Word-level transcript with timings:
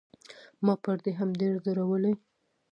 ما 0.65 0.73
پر 0.83 0.97
دې 1.03 1.11
هم 1.19 1.29
ډېر 1.39 1.53
زورولی. 1.65 2.13